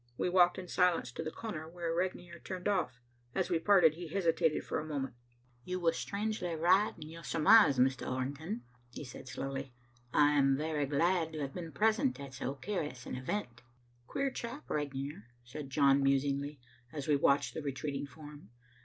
We 0.17 0.29
walked 0.29 0.57
in 0.57 0.67
silence 0.67 1.11
to 1.11 1.21
the 1.21 1.29
corner 1.29 1.69
where 1.69 1.93
Regnier 1.93 2.39
turned 2.39 2.67
off. 2.67 2.99
As 3.35 3.51
we 3.51 3.59
parted, 3.59 3.93
he 3.93 4.07
hesitated 4.07 4.63
for 4.63 4.79
a 4.79 4.83
moment. 4.83 5.13
"You 5.63 5.79
were 5.79 5.91
strangely 5.93 6.55
right 6.55 6.95
in 6.97 7.07
your 7.07 7.23
surmise, 7.23 7.77
Mr. 7.77 8.11
Orrington," 8.11 8.63
he 8.89 9.03
said 9.03 9.27
slowly. 9.27 9.73
"I 10.11 10.31
am 10.31 10.57
very 10.57 10.87
glad 10.87 11.33
to 11.33 11.41
have 11.41 11.53
been 11.53 11.71
present 11.71 12.19
at 12.19 12.33
so 12.33 12.55
curious 12.55 13.05
an 13.05 13.13
event." 13.15 13.61
"Queer 14.07 14.31
chap 14.31 14.67
Regnier," 14.71 15.27
said 15.43 15.69
John 15.69 16.01
musingly, 16.01 16.59
as 16.91 17.07
we 17.07 17.15
watched 17.15 17.53
the 17.53 17.61
retreating 17.61 18.07
form. 18.07 18.49